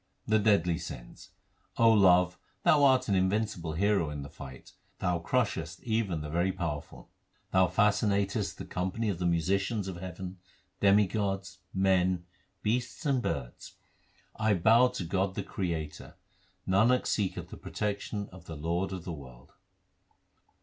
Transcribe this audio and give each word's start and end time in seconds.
The 0.25 0.39
deadly 0.39 0.79
sins: 0.79 1.29
love, 1.77 2.39
thou 2.63 2.83
art 2.85 3.07
an 3.07 3.13
invincible 3.13 3.73
hero 3.73 4.09
in 4.09 4.23
the 4.23 4.31
fight; 4.31 4.71
thou 4.97 5.19
crustiest 5.19 5.79
even 5.83 6.21
the 6.21 6.29
very 6.31 6.51
powerful. 6.51 7.11
Thou 7.51 7.67
fascinatest 7.67 8.55
the 8.57 8.65
company 8.65 9.09
of 9.09 9.19
the 9.19 9.27
musicians 9.27 9.87
of 9.87 9.97
heaven, 9.97 10.39
demigods, 10.79 11.59
men, 11.71 12.25
beasts, 12.63 13.05
and 13.05 13.21
birds. 13.21 13.73
1 14.37 14.47
1 14.53 14.61
bow 14.63 14.87
to 14.87 15.03
God 15.03 15.35
the 15.35 15.43
Creator; 15.43 16.15
Nanak 16.67 17.05
seeketh 17.05 17.49
the 17.51 17.57
protection 17.57 18.27
of 18.31 18.45
the 18.45 18.55
Lord 18.57 18.91
of 18.91 19.03
the 19.05 19.13
world. 19.13 19.51